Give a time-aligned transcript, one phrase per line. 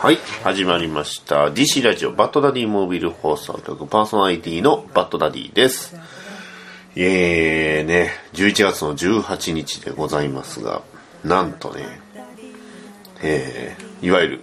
[0.00, 5.94] はい始まりました DC ラジオバッドダディモービル放送局パーソナリティのバッドダディです
[6.96, 10.80] えーね11月の18日でございますが
[11.22, 11.84] なんとね
[13.22, 14.40] えー、いわゆる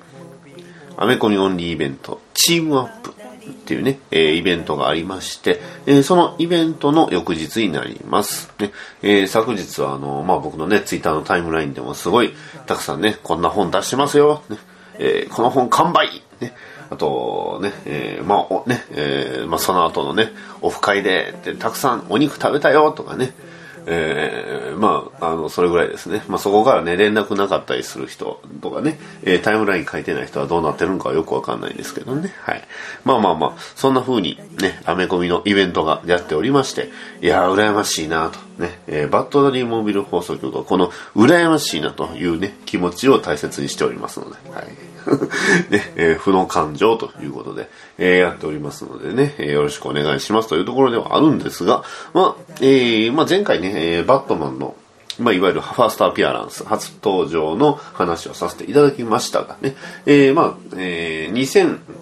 [0.96, 8.54] アメコミオンリーイベントチームアップっていうね、えーイベントがありまして、えーそのイベントの翌日になります。
[8.60, 8.72] ね
[9.02, 12.34] えー昨日はあの、まあ、僕のね、ツイッターのタイムラインでもすごい
[12.66, 14.44] たくさんね、こんな本出してますよ。
[14.50, 14.58] ね
[15.00, 16.54] えーこの本完売ね
[16.90, 23.34] あとね、えーまあ、ね、えーまあ、その後のね、オフ会で、たくさんお肉食べたよとかね、
[23.90, 26.22] えーまあ、あの、それぐらいですね。
[26.28, 32.34] まあ、そこからね、連絡なかったりする人とかね、えータイムライン書いてない人はどうなってるのかよくわかんないですけどね。
[32.42, 32.64] はい。
[33.06, 36.90] まあまあまあ、そんな風にね、アメコミのイベントがやっておりまして、
[37.22, 38.40] いやー、羨ましいなと。
[38.62, 44.87] ね、えーバッドダディモービル放送局はこの羨ましいなというね、気持ちを大切にしておりますので、はい。
[45.70, 54.76] ね、えー負の感情ということで、えーやっておりますのでね、えーよろしくお願いしますというところではあるんですが、まあ、えーまあ前回ね、えーバットマンの
[55.20, 61.34] まあ、いわゆるファーストアピアランス、初登場の話をさせていただきましたがね、えー、まあ、えー、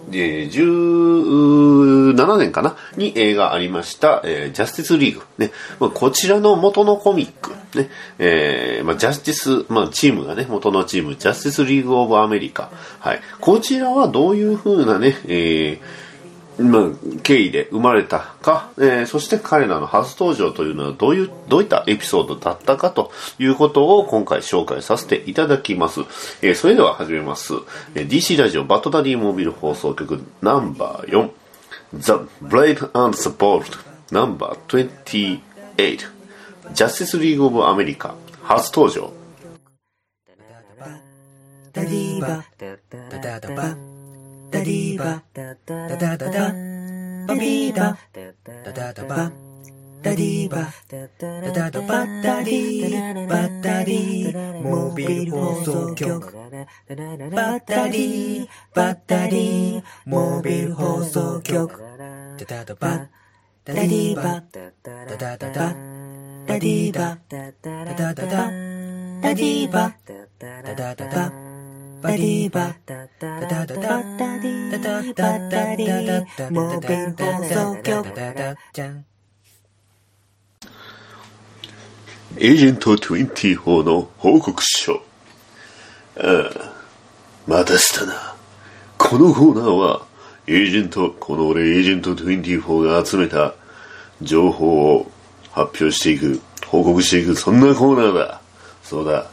[0.10, 2.76] 17年かな？
[2.98, 5.26] に映画ありました、えージャスティスリーグ。
[5.38, 7.90] ね、まあ、こちらの元のコミック、ね、
[8.20, 12.70] えー、まあ、ジャスティス、まあ、チームがね、元のチーム、ジャスティスリーグオブアメリカ。
[13.00, 13.22] はい。
[13.42, 16.05] こちらはどういう風なね、えー、
[17.24, 26.02] 経緯で生まれたか、えーそして彼らの初登場というのはどういう、どういったエピソードだったかということを今回紹介させていただきます。
[26.42, 27.54] えーそれでは始めます。
[27.96, 31.30] えー DC ラジオバトダディモービル放送局ナンバー4
[31.94, 32.12] The
[32.44, 33.66] Brave and the Bold
[34.12, 35.98] ナンバー28
[36.74, 39.12] ジャスティスリーグオブアメリカ初登場
[41.72, 43.95] ダディバダダダバ
[44.52, 46.30] ダディバダダダダ
[47.28, 49.32] バビーダダダダバ
[50.02, 61.82] ダディバダダダバダディバダディモービル放送局バッダディバッダディモービル放送局
[62.38, 63.08] ダダダバッ
[63.66, 68.50] ダディバッダダダダダディバッダダダダダ
[69.34, 69.94] ディバッ
[70.40, 71.45] ダダダダ
[72.06, 79.06] バディバダダダダダダディダダダダディモービル放送局ダダじゃん
[82.38, 85.02] エージェント24の報告書。
[86.18, 86.74] ああ、
[87.48, 88.36] 待たせたな。
[88.98, 90.06] このコーナーは、
[90.46, 93.56] エージェント、この俺エージェント24が集めた
[94.22, 95.12] 情報を
[95.54, 98.42] 発表していく、報告していく、そんなコーナーだ。
[98.84, 99.32] そうだ。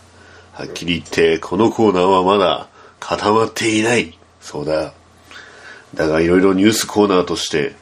[0.53, 2.69] はっきり言って、このコーナーはまだ
[3.01, 4.19] 固まっていない。
[4.41, 4.93] そうだ。
[5.95, 7.75] だがいろいろニュースコーナーとして、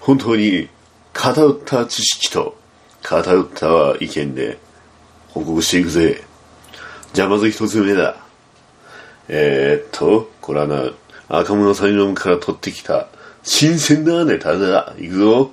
[0.00, 0.68] 本当に
[1.12, 2.56] 偏った知識と
[3.02, 4.58] 偏った意見で
[5.30, 6.22] 報告していくぜ。
[7.12, 8.16] じゃあまず一つ目だ。
[9.28, 10.90] えー、っと、これはな、
[11.28, 13.08] 赤物サイノムから取ってきた
[13.42, 14.94] 新鮮なネタだ。
[14.98, 15.50] いくぞ。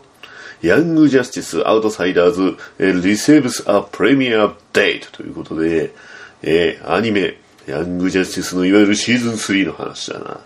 [0.61, 5.93] Young Justice Outsiders receives a premiere date ということで、
[6.41, 10.39] えー、アニメ、ヤングジャスティスのいわゆるシーズン3の話だな。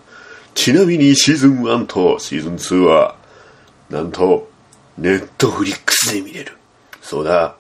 [0.56, 3.16] ちなみにシーズン1とシーズン2は、
[3.90, 4.50] なんと、
[4.98, 6.58] ネットフリックスで見れる。
[7.02, 7.56] そうだ。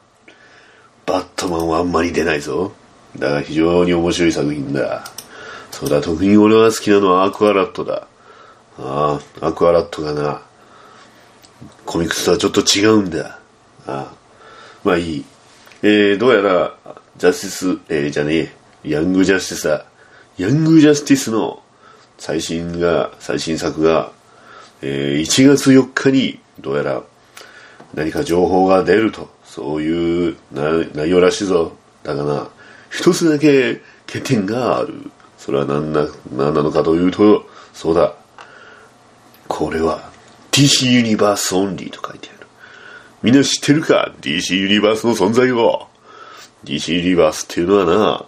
[1.05, 2.73] バットマンはあんまり出ないぞ。
[3.17, 5.03] だが非常に面白い作品だ。
[5.71, 8.07] そうだ、特に俺が好きなのはアクアラットだ。
[8.77, 10.41] ああ、アクアラットがな、
[11.85, 13.39] コミックスとはちょっと違うんだ。
[13.85, 14.13] ああ
[14.83, 15.25] まあいい。
[15.81, 16.75] えー、どうやら、
[17.23, 18.51] ジャスティス、えー、じゃねえ、
[18.83, 19.85] ヤングジャスティスだ。
[20.37, 21.63] ヤングジャスティスの
[22.17, 24.11] 最新が、最新作が、
[24.81, 27.01] えー1月4日に、どうやら、
[27.93, 31.71] 何か情報が出ると、そういう内容らしいぞ。
[32.03, 32.49] だがな、
[32.89, 34.93] 一つだけ欠点がある。
[35.37, 36.05] それは何な、
[36.35, 38.15] 何なのかというと、そうだ。
[39.47, 40.11] これは、
[40.51, 42.47] DC ユニバースオンリーと書いてある。
[43.21, 45.87] みんな知ってるか ?DC ユニバースの存在を。
[46.65, 48.27] DC ユニバースっていうのは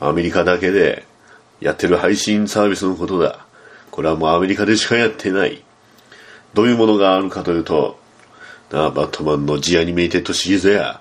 [0.00, 1.04] な、アメリカだけで
[1.60, 3.44] やってる配信サービスのことだ。
[3.90, 5.62] これはもうアメリカでしかやってない。
[6.54, 7.98] どういうものがあるかというと、
[8.70, 11.00] なあ、バットマンの The Animated Series や、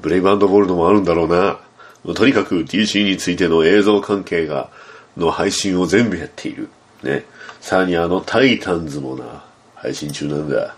[0.00, 1.58] ブレイブボールドもあるんだろうな。
[2.14, 4.70] とにかく DC についての映像関係が、
[5.16, 6.68] の配信を全部やっている。
[7.02, 7.24] ね。
[7.60, 10.74] さらにあのタイタンズもな、配信中なんだ。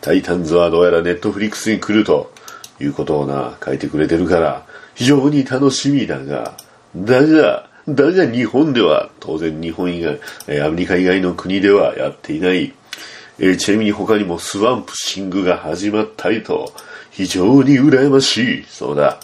[0.00, 2.32] タイタンズはどうやらネットフリックスに来ると
[2.80, 4.64] いうことをな、書いてくれてるから、
[4.94, 6.56] 非常に楽しみだが、
[6.96, 10.20] だが、だが日本では、当然日本以外、
[10.60, 12.72] アメリカ以外の国ではやっていない。
[13.38, 16.72] え、ちなみに他にも Swamp Thing が始まったりと、
[17.10, 18.64] 非常に羨ましい。
[18.68, 19.18] そうだ。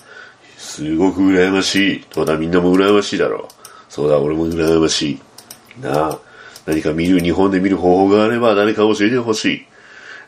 [0.56, 2.04] すごく羨ましい。
[2.12, 3.54] そうだ、みんなも羨ましいだろう。
[3.88, 5.20] そうだ、俺も羨ましい。
[5.80, 6.18] なあ。
[6.66, 9.66] 何か見る、日本で見る方法があれば誰か教えてほしい。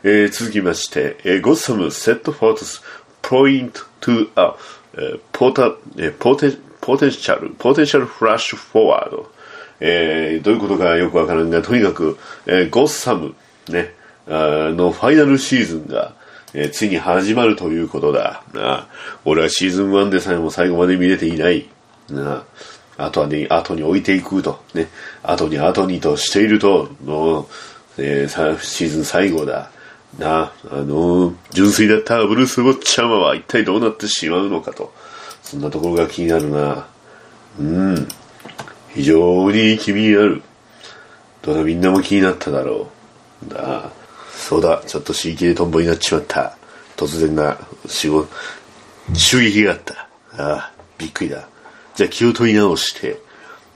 [0.03, 2.83] えー、続きまして、えー、 Gotham set for トス
[3.27, 4.55] ポイントトゥ、あ、
[4.93, 9.29] えー、ポータ、えー、ポテ、ポテンシャル、ポテンシャルフラッシュフォワード。
[9.81, 13.35] えー、どういうことかよくわからんが、とにかく、えー、ゴッサム、
[13.67, 13.93] ね、
[14.27, 16.13] あのファイナルシーズンが、
[16.53, 18.43] えー、ついに始まるということだ。
[18.53, 18.87] な
[19.25, 21.67] 俺はシーズン1でさえも最後まで見れていない。
[22.09, 22.45] な
[22.97, 24.87] 後に、後に置いていくと、ね、
[25.21, 27.49] 後に後にとしていると、の、
[27.97, 29.69] えー、シーズン最後だ。
[30.17, 34.93] な、あのー、純粋だったブルース・ウォッチャマは一体どうなってしまうのかと。
[35.43, 36.87] そんなところが気になるな。
[37.59, 38.07] うん。
[38.93, 40.41] 非常に気になる。
[41.41, 42.89] どうだみんなも気になっただろ
[43.47, 43.49] う。
[43.53, 43.91] だ。
[44.33, 46.57] そうだ、ちょっと刺激でトンボになっちまった。
[46.95, 48.27] 突然な、仕事、
[49.13, 49.93] 襲撃があった。
[49.93, 51.47] ああ、びっくりだ。
[51.95, 53.19] じゃあ気を取り直して、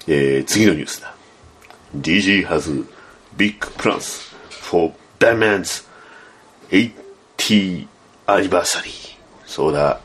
[0.08, 1.16] えー、次のニュースだ。
[1.98, 2.86] DJ has
[3.38, 5.86] big plans for Batman's
[6.72, 7.88] 80
[8.28, 9.18] anniversary.
[9.46, 10.00] そうだ、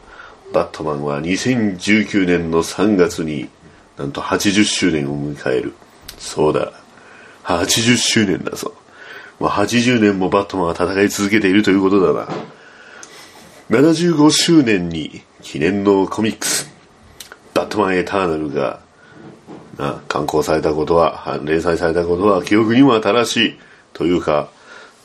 [0.53, 3.49] バットマンは2019年の3月に
[3.97, 5.75] なんと80周年を迎える。
[6.19, 6.73] そうだ、
[7.45, 8.75] 80周年だぞ。
[9.39, 12.29] もう80年もバットマンは戦い続けているということだな。
[13.71, 16.71] 75周年に記念のコミックス、
[17.55, 18.81] バットマンエターナルが、
[19.77, 23.59] な、刊行されたことは、連載されたことは記憶にも新しい。
[23.93, 24.49] というか、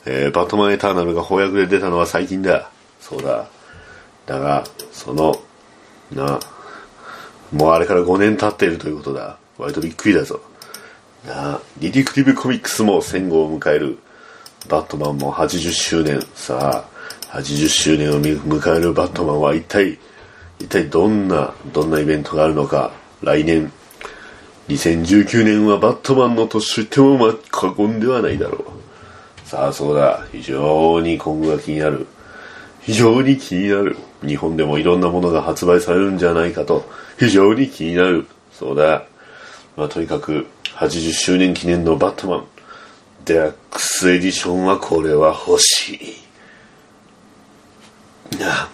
[0.04, 2.70] えー、バットマンエターナルが翻訳で出たのは最近だ。
[3.00, 3.48] そうだ。
[4.26, 5.40] だが、その、
[6.12, 6.40] な、
[7.52, 9.38] もうあれから5年経っているということだ。
[9.58, 10.40] 割とびっくりだぞ。
[11.26, 13.98] なあ、ディティクティブコミックスも戦後を迎える。
[14.68, 16.20] バットマンも80周年。
[16.34, 16.86] さ
[17.32, 19.98] あ、80周年を迎えるバットマンは一体、
[20.58, 23.72] 一体どんな、どんなイベントがあるのか、来年、
[24.68, 28.81] 2019年はバットマンの年と言ってもま過言ではないだろう。
[29.52, 32.06] さあそうだ、非常に今後が気になる。
[32.80, 33.98] 非常に気になる。
[34.26, 36.88] 日本でもいろんなものが発売されるんじゃないかと、
[37.18, 38.26] 非常に気になる。
[38.50, 39.04] そうだ。
[39.76, 40.46] まあとにかく、
[40.76, 42.46] 80周年記念のバットマン、
[43.26, 46.16] デラックスエディションはこれは欲し
[48.32, 48.38] い。
[48.40, 48.70] なあ。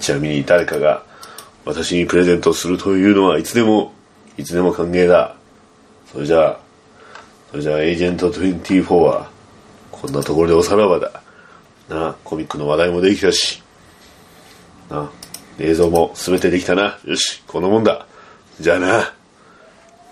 [0.00, 1.04] ちなみに誰かが
[1.64, 3.92] 私にプレゼントするというのはいつでも、
[4.36, 5.36] いつでも歓迎だ。
[6.12, 6.58] それじゃあ、
[7.52, 9.27] それじゃあエージェント24は、
[10.00, 11.22] こんなところでおさらばだ。
[11.88, 13.62] なあ、コミックの話題もできたし、
[14.88, 15.10] なあ、
[15.58, 16.98] 映像も全てできたな。
[17.04, 18.06] よし、このもんだ。
[18.60, 19.12] じゃあな、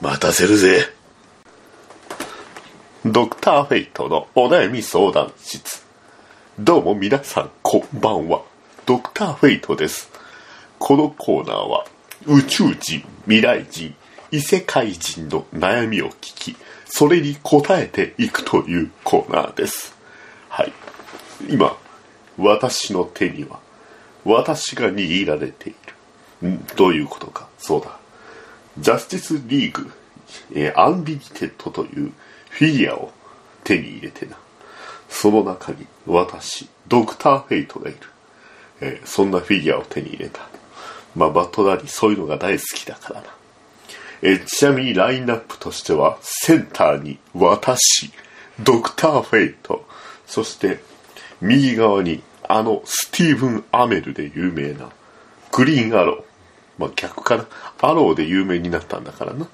[0.00, 0.92] 待たせるぜ。
[3.04, 5.84] ドクターフェイトのお悩み相談室。
[6.58, 8.42] どうも皆さん、こんばんは。
[8.86, 10.10] ドクターフェイトです。
[10.80, 11.86] このコーナーは
[12.26, 13.94] 宇宙人、未来人、
[14.32, 16.56] 異世界人の悩みを聞き、
[16.86, 19.96] それに答えていくというコーナーです。
[20.48, 20.72] はい。
[21.48, 21.76] 今、
[22.38, 23.60] 私の手には、
[24.24, 25.74] 私が握られてい
[26.42, 26.48] る。
[26.48, 27.48] んどういうことか。
[27.58, 27.98] そうだ。
[28.78, 29.90] ジャスティスリーグ、
[30.54, 32.12] えー、 Unlimited という
[32.50, 33.12] フィギュアを
[33.64, 34.36] 手に入れてな。
[35.08, 37.98] その中に私、ドクターフェイトがいる。
[38.80, 40.40] えー、そんなフィギュアを手に入れた。
[41.14, 43.28] まあ、バッドダディ、そういうのが大好きだからな。
[44.22, 48.10] え、ちなみにラインナップとしては、センターに私、
[48.60, 49.86] ドクターフェイト、
[50.26, 50.80] そして
[51.40, 54.90] 右側にあのスティーブン・アメルで有名な
[55.52, 56.22] グリーンアロー。
[56.78, 57.46] まあ、逆かな。
[57.80, 59.48] アローで有名になったんだからな。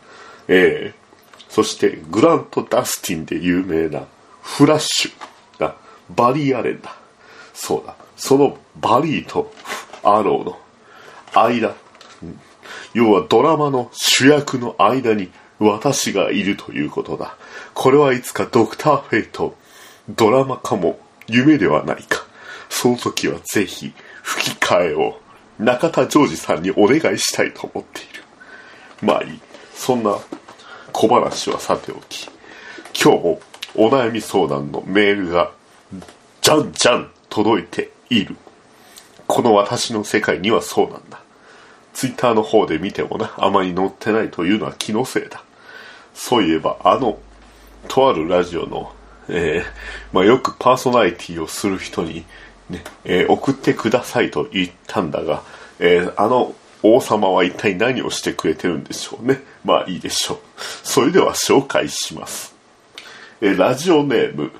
[0.48, 4.06] えー、そしてグラント・ダスティンで有名な
[4.42, 5.76] フラッシュな
[6.10, 6.96] バリー・アレンだ。
[7.54, 7.94] そうだ。
[8.16, 9.52] そのバリーと
[10.02, 10.58] アローの
[11.34, 11.74] 間、
[12.94, 17.36] 要はドラマの主役の間に私がいるということだ。
[17.74, 19.56] これはいつかドクターフェイト、
[20.08, 22.26] ドラマ化も夢ではないか。
[22.68, 25.20] その時はぜひ吹き替えを
[25.58, 28.22] 中田ジョージさんにお願いしたいと思っている。
[29.02, 29.40] まあいい。
[29.74, 30.16] そんな
[30.92, 32.28] 小話はさておき、
[33.00, 33.40] 今日も
[33.74, 35.52] お悩み相談のメールが
[36.40, 38.36] じゃんじゃん届いている。
[39.26, 41.21] この私の世界にはそうなんだ。
[41.92, 45.42] ツイッターの方で見てもな、あまり載ってないというのは気のせいだ。
[46.14, 47.18] そういえば、あの、
[47.88, 48.92] とあるラジオの、
[49.28, 52.24] えー、まあ、よくパーソナリティをする人に、
[52.70, 55.42] ね、えー、送ってくださいと言ったんだが、
[55.78, 59.42] えー、あの王様は一体何をしてくれてるんでしょうね。
[59.64, 60.38] まあいいでしょう。
[60.82, 62.54] それでは紹介します。
[63.40, 64.50] えラジオネーム。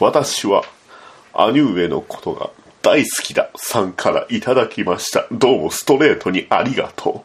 [0.00, 0.64] 私は、
[1.34, 2.50] 兄上のことが
[2.82, 5.28] 大好きださんからいただきました。
[5.30, 7.24] どうもストレートにありがと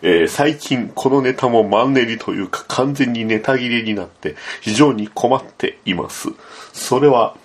[0.00, 0.06] う。
[0.06, 6.30] えー、最近このネタもマンネリというか完全にネタ切れになって非常に困っています。
[6.72, 7.36] それは、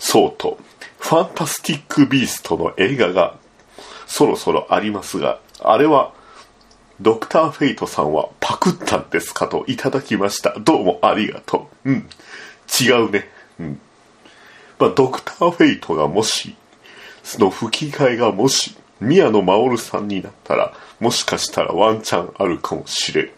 [0.00, 0.58] そうと、
[0.98, 3.36] ファンタスティック・ビーストの映画が
[4.06, 6.12] そろそろありますが、あれは、
[7.00, 10.54] ドクター・フェイトさんはパクったんですかといただきました。
[10.58, 11.90] どうもありがとう。
[11.90, 12.08] うん。
[12.80, 13.28] 違うね。
[13.60, 13.80] うん。
[14.78, 16.54] まあ、ドクター・フェイトがもし、
[17.22, 23.30] その吹き替えがもし、宮野真守さんになったら、もしかしたらワンチャンあるかもしれん。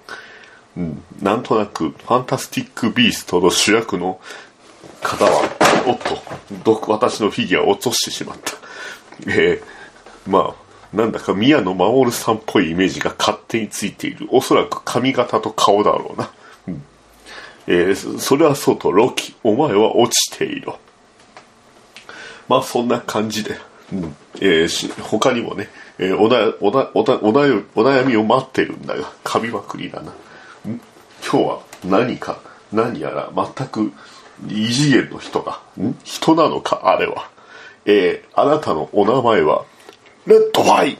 [0.76, 4.20] うん、なんとなく、ファンタスティック・ビーストの主役の
[5.02, 5.42] 方は、
[5.86, 5.98] おっ
[6.64, 8.52] と、私のフィギュアを落としてしまった。
[9.26, 10.64] えー、まあ、
[10.96, 14.28] なんだか宮野真守さんっぽいイメージが勝手についている。
[14.30, 16.30] おそらく髪型と顔だろうな。
[16.68, 16.82] うん、
[17.66, 20.72] えー、それはそうと、ロキ、お前は落ちている。
[22.48, 23.56] まあ、そんな感じで。
[23.92, 30.12] うん、えー、他にもね、えー、おだおだおだお悩お悩みを待ってるんだが、噛みまくりだな。
[30.66, 30.78] 今
[31.22, 32.40] 日は何か、
[32.72, 33.92] 何やら全く
[34.48, 35.60] 異次元の人が、
[36.02, 37.28] 人なのか、あれは。
[37.86, 39.64] えー、あなたのお名前は、
[40.26, 40.98] レッドファイ。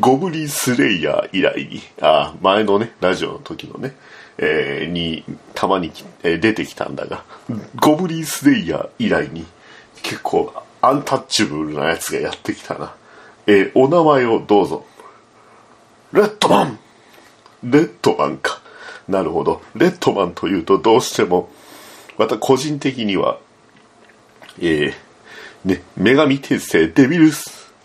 [0.00, 3.94] ゴブリンスレイヤー以来に、あ前のね、ラジオの時のね、
[4.38, 5.92] えー、に、たまに、
[6.22, 7.24] えー、出てきたんだが、
[7.76, 9.44] ゴブリンスレイヤー以来に、
[10.02, 12.94] 結構、アンタッチブルなやつがやってきたな。
[13.46, 14.84] えー、お名前をどうぞ。
[16.12, 16.78] レッドマン
[17.64, 18.60] レッドマンか。
[19.08, 19.62] なるほど。
[19.74, 21.48] レッドマンというとどうしても、
[22.16, 23.38] また個人的には、
[24.60, 24.94] えー、
[25.64, 27.30] ね、女神転生デビル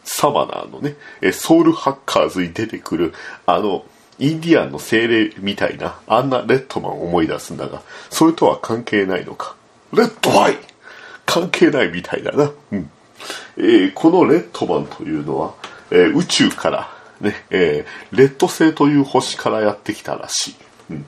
[0.04, 0.96] サマナーのね、
[1.32, 3.14] ソウルハッカーズに出てくる、
[3.46, 3.86] あの、
[4.20, 9.56] インディアンの精霊みたいな、あんなレッドマンを思い出すんだが、それとは関係ないのか？
[9.94, 10.58] レッドマイ
[11.26, 12.52] 関係ないみたいだな。
[12.72, 12.90] うん。
[13.58, 15.54] えー、このレッドマンというのは、
[15.92, 16.90] えー、宇宙から、
[17.22, 20.56] ね、えー、レッド星という星からやってきたらしい。
[20.92, 21.06] うん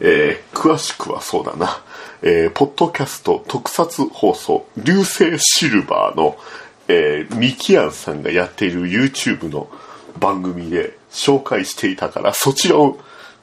[0.00, 1.82] えー、詳しくはそうだな、
[2.22, 6.38] えー、ポッドキャスト特撮放送、流星シルバーの、
[6.88, 9.68] えー、ミキアンさんがやっている YouTube の
[10.18, 12.98] 番組で紹介していたから、そちらを、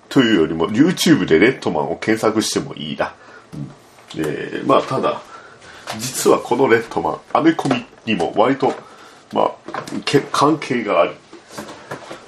[0.10, 3.16] というよりも YouTube でレッドマンを検索してもいいな。
[3.54, 5.22] うん、えー、まあ、ただ、
[5.98, 8.74] 実はこのレッドマン、アメコミにも割と、
[9.34, 9.52] まあ、
[10.32, 11.16] 関係がある。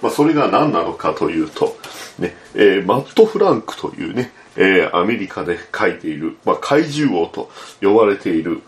[0.01, 1.77] まあ、それが何なのかというと、
[2.17, 8.61] ね、えー、マット・フランクというね、えー、アメリカで書いている、まあ、怪獣王と呼ばれている、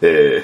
[0.00, 0.42] えー、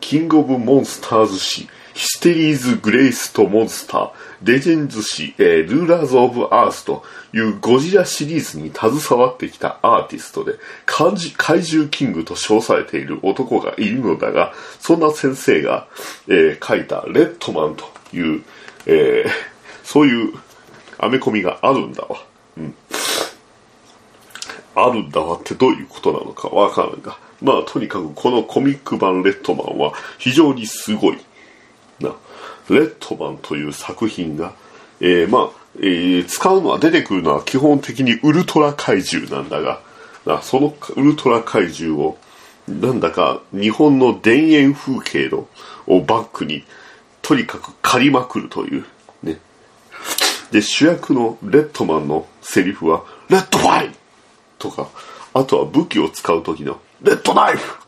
[0.00, 1.68] キング・オブ・モンスターズ誌、
[2.00, 4.10] ヒステリーズ・グレイスとモンスター、
[4.42, 7.04] レジェンズ誌、えー、ルーラーズ・オブ・アースと
[7.34, 10.54] いうゴジラシリーズに携わってきたアーティストで、
[10.86, 11.12] 怪
[11.62, 15.88] 獣キングと称されている男がいるのだが、そんな先生が、
[16.26, 17.84] えー、書いたレッドマンと
[18.16, 18.44] いう、
[18.86, 19.30] えー、
[19.84, 20.32] そういう
[20.98, 22.24] アメコミがあるんだわ。
[22.56, 22.74] うん。
[24.74, 27.18] あるんだわってどういうことなのかわからんが。
[27.42, 31.18] まあ、とにかくこのコミック版レッドマンは非常にすごい。
[32.00, 32.14] な。
[32.68, 34.54] レッドマンという作品が、
[35.00, 39.80] えー、まあ、えー、使うのは出てくるのは基本的にウルトラ怪獣なんだが、
[40.26, 42.18] なそのウルトラ怪獣を、
[42.68, 45.48] なんだか日本の田園風景の
[45.86, 46.64] をバックに、
[47.22, 48.84] とにかく借りまくるという、
[49.22, 49.38] ね
[50.50, 53.94] で、主役のレッドマンのセリフは、 Red Fight
[54.58, 54.88] とか、
[55.32, 57.78] あとは武器を使う時の、レッドナイフ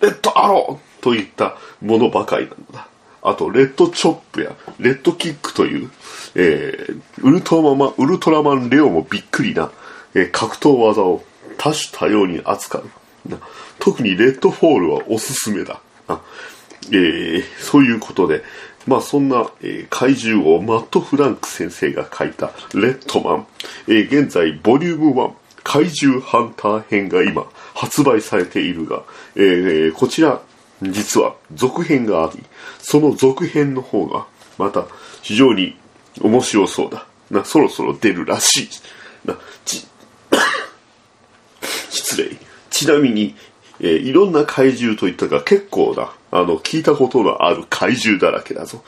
[0.00, 2.88] レッドアローといったものばかりなんだ。
[3.24, 5.90] あと、 Red Chop や、 Red Kick という、
[6.34, 9.72] えー、ウルトラマン、ウルトラマンレオもびっくりな、
[10.14, 11.24] えー、格闘技を
[11.56, 12.90] 多種多様に扱う。
[13.80, 15.80] 特に Red Fall はおすすめだ。
[16.08, 18.42] えー、そういうことで、
[18.86, 23.46] まあそんな、えー、怪獣をマット・フランク先生が書いたレッドマン、
[23.88, 29.02] えー、現在ボリューム1怪獣ハンター編が今発売されているが、
[29.34, 30.42] えー、こちら
[30.82, 32.42] 実は続編があり、
[32.78, 34.26] その続編の方が
[34.58, 34.86] また
[35.22, 35.76] 非常に
[36.20, 37.06] 面白そうだ。
[37.30, 38.68] な、そろそろ出るらしい。
[39.24, 39.86] な、ち、
[41.90, 42.36] 失礼。
[42.70, 43.34] ちなみに、
[43.80, 48.84] えーいろんな怪獣といったが結構な、あの、聞いたことのある怪獣だらけだぞ。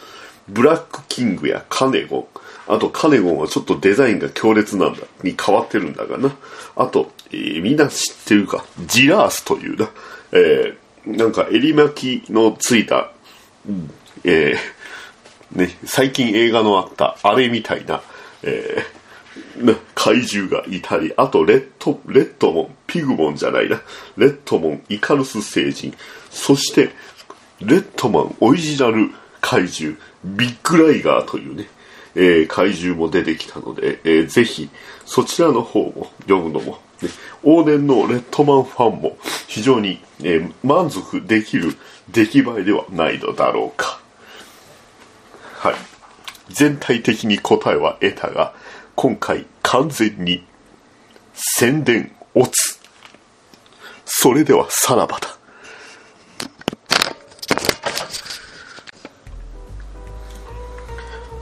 [0.49, 2.27] ブラックキングやカネゴン。
[2.69, 6.37] あと、カネゴンはちょっとデザインが強烈なんだ、に変わってるんだがな。
[6.77, 9.89] あと、えーみんな知ってるか、ジラースというな、
[10.33, 13.13] えーなんか襟巻きのついた、
[13.69, 13.91] うん。
[14.25, 18.03] えーね、最近映画のあったあれみたいな、
[18.43, 18.97] えー
[19.59, 23.81] な怪獣がいたり、あとレッド、レッドモン、ピグモンじゃないな、
[24.17, 25.95] レッドモン、イカルス星人、
[26.31, 26.91] そして、
[27.61, 29.11] レッドマンオリジナル
[29.41, 31.69] 怪獣、ビッグライガーというね、
[32.15, 34.69] えー怪獣も出てきたので、えーぜひ、
[35.05, 36.79] そちらの方も読むのも、ね、
[37.43, 41.77] 往年のレッドマンファンも非常に、えー満足できる
[42.11, 44.01] 出来栄えではないのだろうか。
[45.55, 45.75] はい。
[46.51, 48.55] 全体的に答えは得たが、
[48.95, 50.45] 今回完全に
[51.35, 52.79] 宣伝乙。
[54.05, 55.37] それではさらばだ。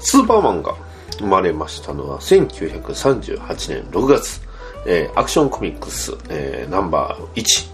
[0.01, 0.75] スーパーマンが
[1.19, 4.44] 生まれましたのは1938年6月、
[4.87, 7.71] えー Action Comics、えーナンバー1、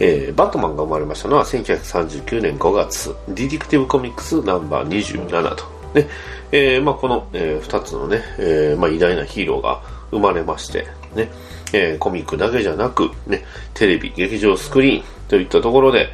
[0.00, 6.08] えーバットマンが生まれましたのは1939年5月 Detective Comics ナンバー27と、ね。
[6.52, 11.30] えーまあ、この、え2つのね、えーまあ、偉大なヒーローが生まれまして、ね。
[11.72, 13.44] えーコミックだけじゃなく、ね、
[13.74, 16.08] テレビ劇場スクリーンといったところで、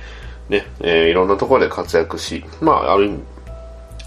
[0.49, 0.67] ね。
[0.81, 3.19] えーいろんなところで活躍し、まあ、ある意味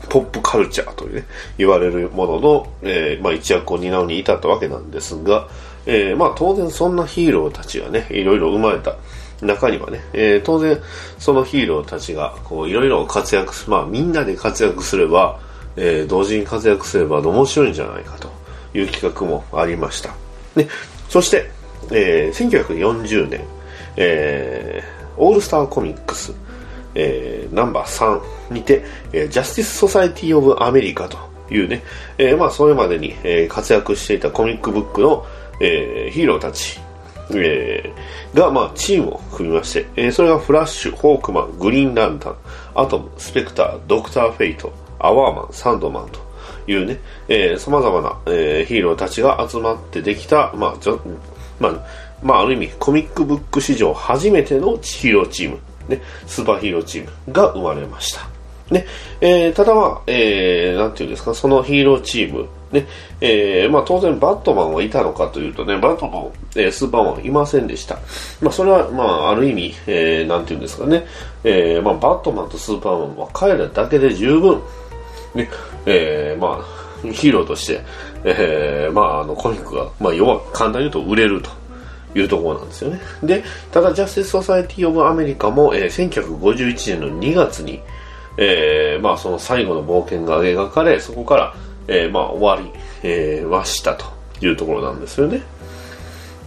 [0.10, 1.26] ポップカルチャーというね、
[1.58, 5.48] 言われるものの、えーまあ、一役を担うに至ったわけなんですが、
[5.86, 8.96] えーまあ、当然そんなヒーローたちがね、いろいろ生まれた
[9.42, 10.78] 中にはね、えー当然
[11.18, 15.40] そのヒーローたちが、こう、いろいろ活躍す、まあ、みんなで活躍すれば、
[15.76, 18.30] え同時に活躍すれば面白いんじゃないかと
[18.74, 20.10] いう企画もありました。
[20.56, 20.68] ね、
[21.08, 21.50] そして、
[21.92, 23.42] え1940年、
[23.96, 26.34] えーオールスターコミックス、
[26.96, 31.18] えーナンバー3にて、えージャスティス・ソサイティ・オブ・アメリカと
[31.52, 31.84] いうね、
[32.18, 35.26] えーまあ、それまでに、えー活躍していたコミックブックの、
[35.60, 36.80] えーヒーローたち、
[37.32, 42.36] えーが、まあ、チームを組みまして、えーそれがフラッシュ、ホークマン、グリーンランタン、
[42.76, 46.20] アトム、スペクター、ドクター・フェイト、アワーマン、サンドマンと
[46.68, 50.74] いうね、えー、様々な、えーヒーローたちが集まってできた、まあ、
[51.60, 51.86] まあ、
[52.22, 58.22] まあ、ある意味、コミックブック史上初めてのヒーローチーム、ね、スーパーヒーローチームが生まれました。
[58.72, 58.86] ね、
[59.20, 62.86] えーただまあ、えー、なんていうんですか、そのヒーローチーム、ね、
[63.20, 67.98] えーまあ当然バットマンはいたのかというとね、バットマン、えースーパーマンいませんでした。
[68.42, 71.04] まあそれは、まあある意味、えー、なんていうんですかね、
[71.44, 74.62] えーまあバットマンとスーパーマンは彼らだけで十分、
[75.34, 75.50] ね、
[75.88, 77.82] えーまあ、ヒーローとして、
[78.24, 81.59] えーまああのコミックが、まあ要は簡単に言うと売れると。
[82.16, 83.00] いうところなんですよね。
[83.24, 87.82] で、ただ、ジャスティス・ソサエティ・オブ・アメリカも、えー1951年の2月に、
[88.38, 91.56] えーまあ、その最後の冒険が描かれ、そこから、
[91.88, 94.06] えーまあ、終わり、えーましたと
[94.42, 95.42] いうところなんですよね。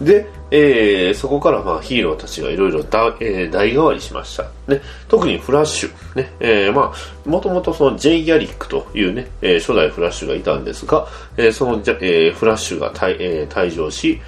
[0.01, 4.45] で、えーそこから、まあ、ヒーローたちがいろいろ、代替わりしました。
[4.67, 8.23] ね、特にフラッシュ、ね、えーまあ、もともとその J.
[8.23, 14.19] ギャリックというね、えー初代フラッシュがいたんですが、えーその、えーフラッシュが退,、えー退場し、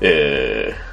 [0.00, 0.90] えー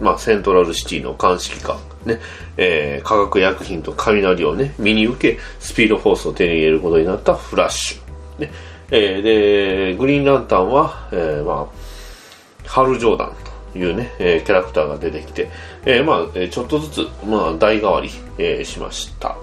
[0.00, 2.20] まあ、セントラルシティの鑑識官、ね、
[2.56, 8.40] えー化学薬品と雷をね、身に受け、スピードフォースを手に入れることになったフラッシュ。
[8.40, 8.50] ね、
[8.90, 13.32] えーで、グリーンランタンは、えーまあ、ハル・ジョーダン
[13.72, 15.48] というね、えーキャラクターが出てきて、
[15.84, 19.36] えーまあ、ちょっとずつ、まあ、代替わり、えーしました。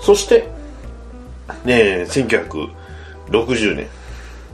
[0.00, 0.48] そして、
[1.64, 3.86] ね、1960年、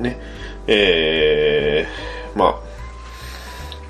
[0.00, 0.18] ね、
[0.66, 2.63] えーまあ、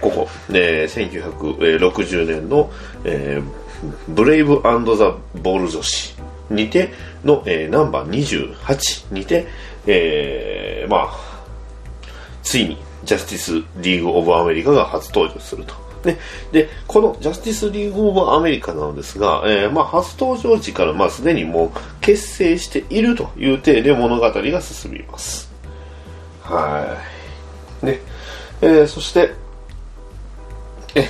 [0.04, 2.70] ここ、えー1960年の、
[3.04, 3.64] えー
[4.08, 6.16] ブレイブザ・ボール女子
[6.50, 6.90] にて
[7.22, 9.46] の、えーナンバー28にて、
[9.86, 11.10] えーまあ、
[12.42, 15.74] ついにジャスティス・リーグ・オブ・アメリカが初登場すると。
[16.04, 16.18] ね、
[16.52, 25.50] で、このジャスティス・リーグ・オブ・アメリカなのですが、えーまあ、初登場時から、まあ、すでにもう結成しているという体で物語が進みます。
[26.42, 26.98] は
[27.82, 27.86] い。
[27.86, 28.00] ね、
[28.60, 29.43] えーそして、
[30.94, 31.08] え、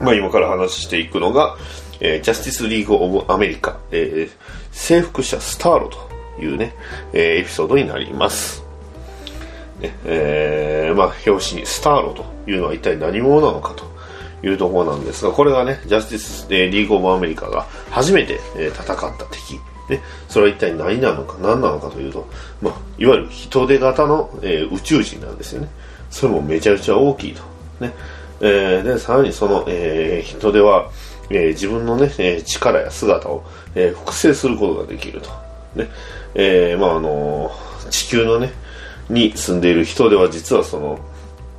[0.00, 1.56] まあ、今から話していくのが、
[2.00, 4.30] えージャスティス・リーグ・オブ・アメリカ、えー
[4.70, 6.74] 征服者スターロというね、
[7.12, 8.62] えーエピソードになります。
[9.80, 13.84] ねえーまあ、表紙にスターロというのは一体何者なのかと
[14.46, 19.60] いうところなんですが、これがね、ジャスティス、えーリーグ・オブ・アメリカが初めて、えー戦った敵。
[19.88, 22.28] ね、それは一体何なのか何なのかというと、
[22.60, 25.68] まあ、いわゆる人手型の、えー宇宙人なんですよね。
[26.10, 27.42] それもめちゃくちゃ大きいと。
[27.80, 27.92] ね
[28.40, 30.90] えー、で、さらにその、えー、人手は、
[31.30, 35.30] えー、自分のね、え、力や姿を、え、複製することができると。
[35.74, 35.88] ね。
[36.34, 37.50] え、まああの、
[37.90, 38.52] 地球のね、
[39.08, 40.98] に住んでいる人では実はその、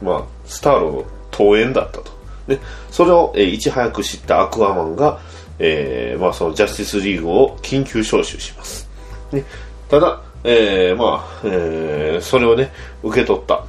[0.01, 1.05] まあ、スターロの
[1.37, 2.11] 桃園だったと。
[2.47, 2.59] ね。
[2.91, 5.19] それを、え、いち早く知ったアクアマンが、
[5.59, 8.89] え、まあそのジャスティスリーグを緊急招集します。
[9.31, 9.43] ね。
[9.89, 12.71] ただ、え、まあ、え、それをね、
[13.03, 13.63] 受け取った、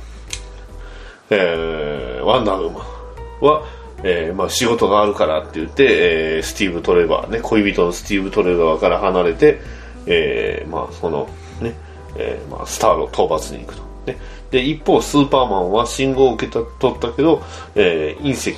[1.31, 3.00] えー、ワンダーウーマン
[3.41, 3.65] は、
[4.03, 9.61] えー、まあ仕事があるからって言って、えー、スティーブ・トレバーね、恋人のスティーブ・トレバーから離れて、
[10.07, 11.29] えー、まあその、
[11.61, 11.75] ね、
[12.17, 13.83] え、まあスターの討伐に行くと。
[14.07, 14.17] ね。
[14.51, 17.43] で、一方、スーパーマンは信号を受けた取ったけど、
[17.75, 18.55] え、隕石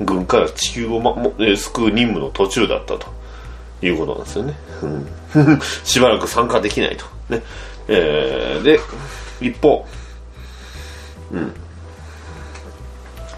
[0.00, 3.06] 軍から地球を、ま、も、救う任務の途中だったと
[3.80, 4.54] いうことなんですよね。
[4.82, 7.06] うん、 しばらく参加できないと。
[7.34, 7.42] ね。
[7.88, 8.80] え、で、
[9.40, 9.86] 一方、
[11.32, 11.54] うん。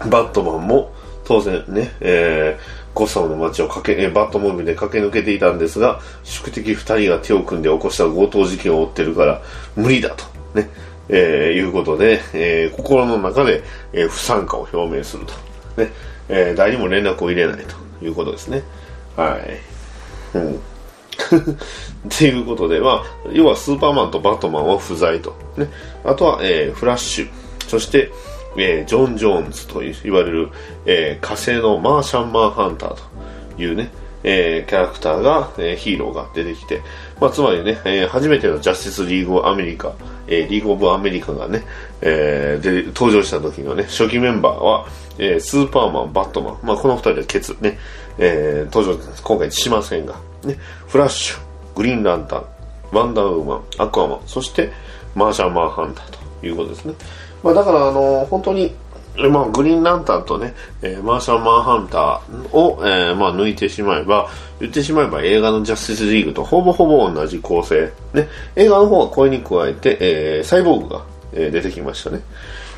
[0.09, 0.93] バットマンも、
[1.25, 9.41] 当然ね、えー、ゴッサムの街を駆け、えバットモービルで駆け抜けていたんですが、宿敵二人が手を組んで起こした強盗事件を追ってるから、
[9.75, 10.69] 無理だと、ね、
[11.09, 15.33] えー、いうことで、えー、心の中で、えー、不参加を表明すると。
[15.81, 15.91] ね、
[16.29, 18.63] えー、誰にも連絡を入れないということですね。
[19.15, 20.37] はい。
[20.37, 20.55] うん。
[20.55, 20.57] っ
[22.09, 25.35] ていうことで、まあ、要はスーパーマンとバットマンは不在と。
[25.57, 25.69] ね。
[26.03, 27.29] あとは、えー、フラッシュ。
[27.67, 28.11] そして、
[28.57, 30.49] えー、ジョン・ジョーンズと言われる、
[30.85, 33.91] えー、火星のマーシャンマンハンターというね、
[34.23, 36.81] えー、キャラクターが、えー、ヒーローが出てきて、
[37.21, 39.93] まあ、つまりね、えー、初めてのジャスティス・リーグ・アメリカ、
[40.27, 41.63] えー、リーグ・オブ・アメリカがね、
[42.01, 44.87] えー、で登場した時のね、初期メンバーは、
[45.19, 47.77] えー、スーパーマン、バットマン、まあ、この二人でケツね、
[48.17, 51.39] えー、登場今回しませんが、ね、フラッシュ、
[51.75, 52.45] グリーンランタン、
[52.91, 54.71] ワンダーウーマン、アクアマン、そして
[55.13, 56.95] マーシャンマンハンターということですね。
[57.45, 58.73] まあ、だから、あの本当に、
[59.29, 64.27] まあ、グリーンランタンとね、えー、マーシャンマンハンターを、えー、まあ、抜いてしまえば、
[64.59, 67.91] 言ってしまえば映画のジャスティスリーグとほぼほぼ同じ構成。
[68.13, 72.21] ね、映画の方はこれに加えて、えー、サイボーグが、えー、出てきましたね。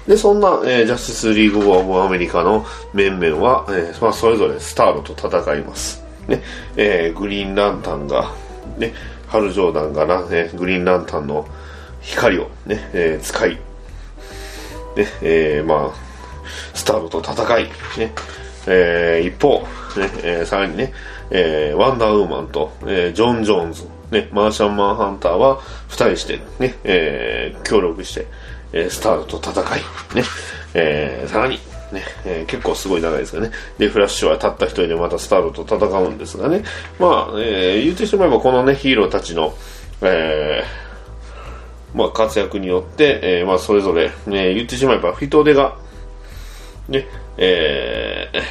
[0.06, 6.04] で、そんな、えー、ジャスティスリーグ・オブ・アメリカの面々は、えーまあ、それぞれスターロと戦います。
[6.28, 6.44] ね、
[6.76, 8.34] えー、グリーンランタンが、
[8.78, 8.94] ね、
[9.28, 11.48] ハル・ジョーダンがな、ね、グリーンランタンの
[12.02, 13.58] 光をね、えー、使い、
[14.98, 16.08] ね、えー、まあ、
[16.74, 17.64] スターロと戦い、
[17.98, 18.14] ね、
[18.68, 19.60] えー、一方、
[20.00, 20.94] ね、えー、さらにね、
[21.30, 28.28] えー、ワンダーウーマンと、えー、ジョン・ジョーンズ、ね、マーシャンマンハンターは二人してね、えー、協力して、
[28.74, 29.80] えー、スターロと戦い、
[30.16, 30.24] ね、
[30.74, 31.60] えー、さらに、
[31.92, 33.52] ね、えー、結構すごい長いですよね。
[33.78, 36.64] で、フラッシュはたった一人でまたスターロと戦うんですがね、
[37.00, 39.54] まあ、えー、言ってしまえばこのね、ヒーローたちの、
[40.02, 40.87] えー、
[41.94, 45.78] まあ、活躍によって、えー、まあ、それぞれ、ね、言ってしまえば人手が、
[46.90, 47.06] ね、
[47.38, 48.42] えー、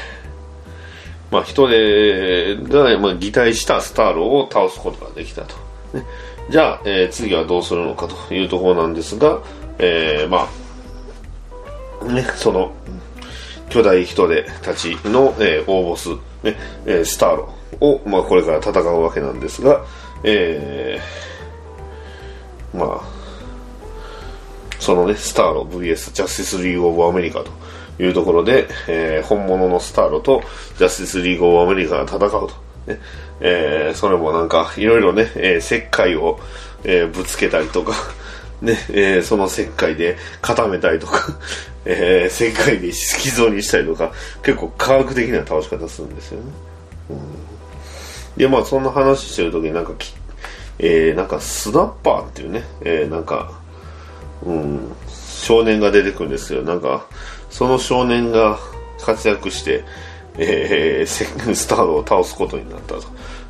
[1.30, 5.54] まあ、人手が、まあ、擬態したスターロを倒すことができたと。
[5.92, 6.04] ね、
[6.50, 9.40] じゃあ、えー、次はどうするのかというところなんですが、
[9.78, 10.48] えー、ま
[12.02, 12.72] あ、ね、その、
[13.68, 16.10] 巨大人手たちの、えー、大ボス、
[16.42, 19.84] ねえー、スターロを、まあ、これから戦うわけなんですが、
[20.22, 23.15] えー、まあ、
[24.78, 27.50] そのね、スターロ VS ジャスティスリーグオブアメリカと
[28.02, 30.42] いうところで、えー、本物のスターロと
[30.78, 32.50] ジャスティスリーグオブアメリカが戦うと。
[32.86, 33.00] ね。
[33.40, 36.38] えー、それもなんか、いろいろね、えー、石灰を、
[36.84, 37.92] えー、ぶつけたりとか、
[38.62, 41.38] ね、えー、その石灰で固めたりとか、
[41.84, 44.12] えー、石灰で色像にしたりとか、
[44.42, 46.46] 結構科学的な倒し方するんですよね。
[47.10, 47.18] うん、
[48.36, 50.14] で、まあそんな話してる時になんかき、
[50.78, 53.52] えー、なんかスナッパーっていうね、えー、なんか、
[54.44, 56.62] うん、少年が出てくるんですよ。
[56.62, 57.06] なんか、
[57.50, 58.58] その少年が
[59.00, 59.84] 活躍して、
[60.38, 63.04] えー、スターを倒すことになったと。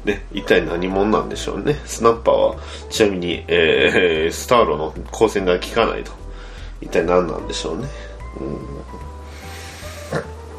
[0.05, 1.75] ね、一体何者なんでしょうね。
[1.85, 2.57] スナッパーは、
[2.91, 6.13] ちなみに、えー、スターロの光線が効かないと。
[6.81, 7.89] 一体何なんでしょうね。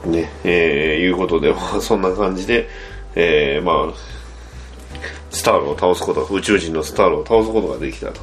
[0.03, 2.67] うん、ね、えー、いうことで、まあ、そんな感じで、
[3.15, 3.93] えー、まあ、
[5.29, 8.19] スターロを倒すこと、宇宙人のスターロを倒すことができたと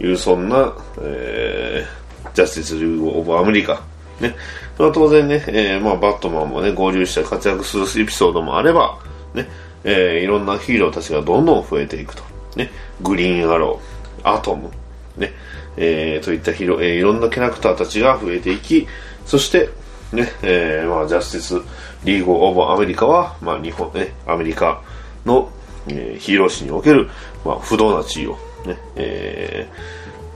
[0.00, 3.82] いう、そんな、えー、ジャスティス・リーグ・オブ・アメリカ。
[4.20, 4.34] ね。
[4.78, 8.98] まあ、当然ね、えー、まあ、バットマンもね、合流して活躍するエピソードもあれば、
[9.34, 9.48] ね、
[9.84, 12.22] えー、いろんなヒーローたちがどんどん増えていくと。
[12.56, 12.70] ね、
[13.02, 14.70] グリーンアロー、アトム、
[15.16, 15.32] ね、
[15.76, 18.86] えー、といったヒロ、えー、いろんなキャラクターたちが増えていき、
[19.26, 19.68] そして、
[20.12, 21.60] ね、えー、まあ、ジャスティス・
[22.04, 24.82] リーグ・オブ・アメリカは、まあ、日本、ね、アメリカ
[25.24, 25.50] の、
[25.88, 27.08] えー、ヒーロー史における、
[27.44, 29.68] まあ、不動な地位を、ね、え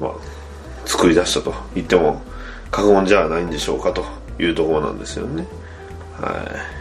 [0.01, 0.12] ー、まあ、
[0.87, 2.23] 作り出したと言っても
[2.71, 4.05] 過言じゃないんでしょうかと
[4.38, 5.47] いうところなんですよね。
[6.21, 6.79] はい。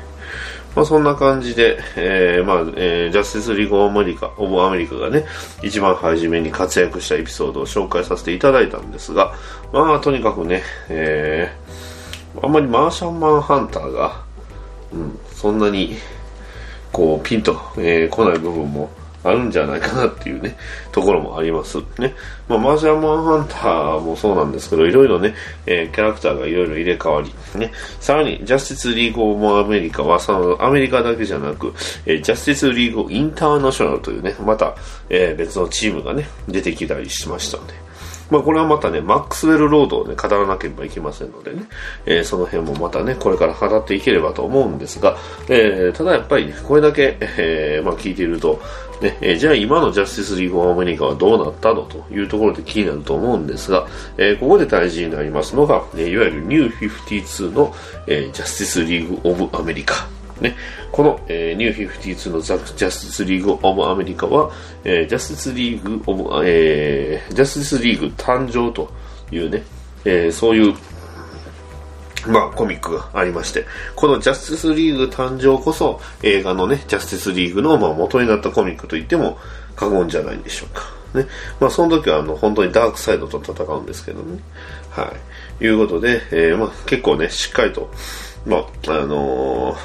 [0.76, 5.26] まあそんな感じで、えー、まあ、えー、ジャスティスリーグオブアメリカ、オブアメリカがね、
[5.64, 9.34] 一番初めに活躍したエピソードを紹介させていただいたんですが、
[9.74, 14.24] まあとにかくね、えー、あんまりマーシャンマンハンターが、
[14.94, 15.96] うん、そんなに、
[16.92, 18.92] こう、ピンと、えー、来ない部分も
[19.28, 20.56] あるんじゃないかなっていうね、
[20.92, 21.78] ところもあります。
[22.00, 22.14] ね。
[22.48, 25.36] まあ、マージャンマンハンターもそうなんですけど、いろいろね、
[25.66, 27.72] えー、キャラクターがいろいろ入れ替わり、ね。
[28.00, 31.74] さらに、ジャスティスリーグ・オブ・アメリカは、その、アメリカだけじゃなく、
[32.06, 34.76] えー、ジャスティスリーグ・インターナショナルというね、また、
[35.10, 37.88] えー、別のチームがね、出てきたりしましたので、
[38.30, 41.64] まあ、これはまたね、マックスウェルロードをね、語らなければいけませんのでね、
[42.06, 45.18] えー、その辺もまたね、これから語っていければと思うんですが、
[45.50, 48.60] えー、ただやっぱりね、これだけ、えー、まあ聞いていると、
[49.02, 57.76] ね、え、じゃあ今のジャスティスリーグ・オブ・アメリカはどうなったのというところで気になると思うんですが、えー、ここで大事になりますのが、え、いわゆるニュー52の、
[58.08, 60.08] えー、ジャスティスリーグ・オブ・アメリカ。
[60.42, 60.56] ね、
[60.92, 64.52] この、えー、ニュー52のザジャスティスリーグ・オブ・アメリカは、
[64.84, 68.92] えー、ジャスティスリーグ・オブ、えー、ジャスティスリーグ誕生と
[69.32, 69.64] いうね、
[70.06, 70.74] えー、そういう
[72.28, 79.38] まあ、コミックがありまして、このジャスティスリーグ誕生こそ映画のね、ジャスティスリーグのまあ元になったコミックと言っても
[79.76, 80.98] 過言じゃないんでしょうか。
[81.14, 81.28] ね。
[81.60, 84.40] まあ、その時はあの、本当にダークサイドと戦うんですけどね。
[84.90, 85.14] は
[85.62, 85.66] い。
[85.66, 87.92] いうことで、えー、まあ、結構ね、しっかりと、
[88.46, 89.78] まあ、あのー、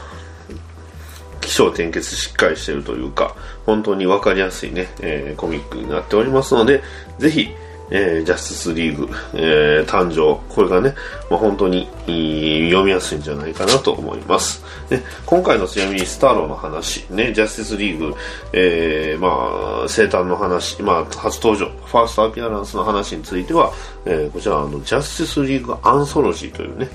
[1.40, 3.34] 気象転結しっかりしてるというか、
[3.66, 6.82] 本当にわかりやすいね、えー、コミックになっておりますので、
[7.18, 7.50] ぜひ、
[7.94, 10.94] えー、ジャスティスリーグ、えー、誕生、これがね、
[11.30, 14.64] まあ、本当に読みやすいんじゃないかなと思います。
[14.90, 18.14] ね、今回のちなみにスターローの話、ね、ジャスティスリーグ、
[18.54, 23.70] えー、まあ、生誕の話、まあ、初登場、ファーストアピアランスの話については、
[24.06, 26.88] えー、こちら、あの、ジャスティスリーグアンソロジーというね、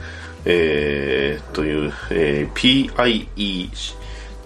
[0.46, 3.70] えー、という、えー、PIE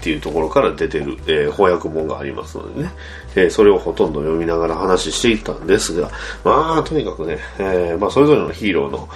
[0.02, 2.92] っていうところから出てる、えー、翻訳本がありますのでね、
[3.36, 6.10] えー、それをほとんど読みながら話していったんですが、
[6.44, 9.08] まあ、とにかくね、えー、まあ、それぞれのヒーローの、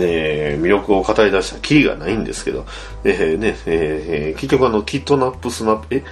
[0.00, 2.66] ね、魅力を語り出したきりがないんですけど、
[3.02, 6.04] えー、ね、えー、結局あの、キットナップスナップ、え、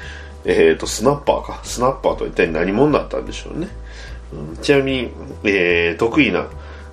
[0.45, 1.61] えーと、スナッパーか。
[1.63, 3.69] スナッパーと一体何者だったんでしょうね。
[4.33, 5.11] うん、ちなみに、
[5.45, 6.49] えー、得意な、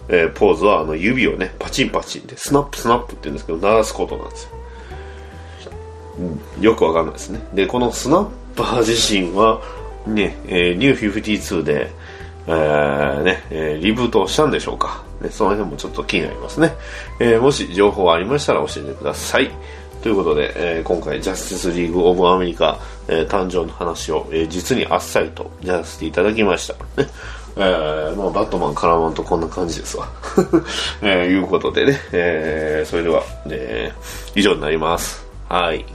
[0.07, 4.62] えー、ポーズはあの指をね、パチンパチンで、スナップスナップって言うんですけど、鳴らすことなんですよ。
[6.59, 7.39] よくわかんないですね。
[7.53, 9.61] で、このスナッパー自身は、
[10.05, 11.91] ね、えー、ニュー52で、
[12.47, 15.03] えー、ね、えー、リブートしたんでしょうか。
[15.21, 16.73] ね、その辺もちょっと気になりますね。
[17.19, 19.49] えー、もし情報ありましたら教えてください。
[20.01, 26.73] ということで、えー、今回ジャスティスリーグオブアメリカ、えー、誕生の話を、えー、実にあっさりとやらせていただきました。
[27.01, 27.09] ね
[27.55, 30.09] えー、まあ、バットマン絡まんとこんな感じですわ。
[31.01, 35.25] えー、いうことでね、えー、それでは、えー、以上になります。
[35.47, 35.85] はい。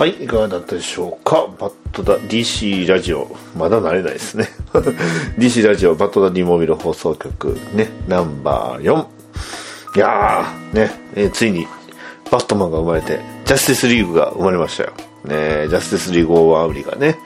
[0.00, 1.46] はい、いかがだったでしょうか？
[1.58, 3.36] バットダ DC ラジオ。
[3.54, 4.48] まだ慣れないですね。
[5.36, 9.06] DC ラジオバットダディモビル放送局ね、ナンバー4。
[9.96, 11.66] いやー、ね、えー、ついに
[12.30, 14.92] バットマンが生まれて、ジャスティスリーグが生まれましたよ。
[15.24, 17.18] ね、ジャスティスリーグ・オブ・アメリカがね。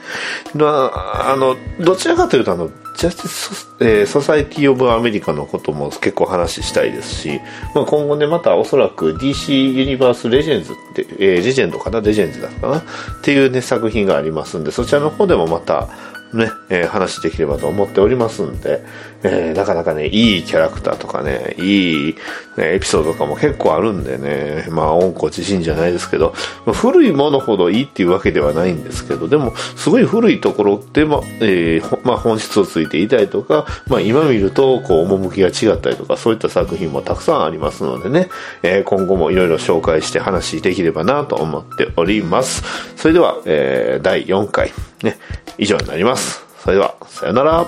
[0.53, 0.91] ま
[1.31, 7.41] あの、どちらかというと、あの、ジャスティス、えー、ソサイティ・オブ・アメリカのことも結構話したいですし、
[7.73, 12.01] まあ、今後ね、またおそらく DC ユニバース・レジェンズって、えー、レジェンドかな？
[12.01, 12.77] レジェンズだったかな？
[12.79, 12.83] っ
[13.21, 15.89] ていうね、作品がありますんで、そちらの方でもまた、
[16.35, 18.83] ね、えー、話できればと思っておりますんで、
[19.23, 22.15] えー、なかなかね、いいキャラクターとかね、いい、
[22.57, 26.33] ね、エピソードとかも結構あるんでね、まあ、温故知新じゃないですけど、
[26.73, 38.29] 古いものほどいいっていうわけではないんですけど、でも、すごい古いところでも、えー、まあ、本質をついていたりとか、まあ、今見ると、こう、趣が違ったりとか、そういった作品もたくさんありますのでね、
[38.61, 42.63] えー、今後もいろいろ紹介して話できればなと思っております。
[42.95, 44.71] それでは、えー、第4回、
[45.05, 45.17] ね、
[45.57, 46.45] 以上になります。
[46.59, 47.65] それでは、さよなら。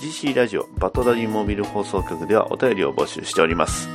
[0.00, 3.88] GC ラジオバトダディモビル放送局ではお便りを募集しております。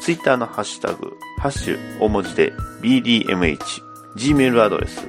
[0.00, 2.52] ツイッターのハッシュタグ、ハッシュ大文字で
[2.82, 3.58] BDMH、
[4.16, 5.06] Gmail アドレス、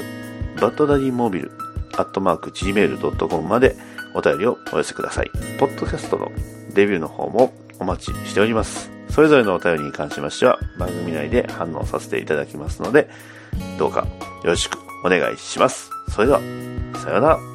[0.60, 1.52] バトダディモビル
[1.96, 3.76] アットマーク gmail.com まで
[4.14, 5.30] お便りをお寄せください。
[5.58, 6.32] ポッドキャストの
[6.72, 8.90] デビューの方もお待ちしております。
[9.10, 13.08] それぞれのお便りに関しましては番組内で反応させていただきますので、
[13.78, 14.06] どうかよ
[14.44, 15.90] ろしくお願いします。
[16.10, 16.40] それでは、
[16.94, 17.53] さようなら。